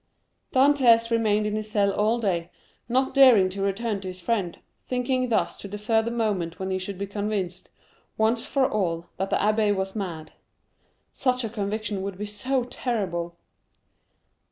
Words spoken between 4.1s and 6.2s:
friend, thinking thus to defer the